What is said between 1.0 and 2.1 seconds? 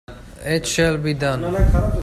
done!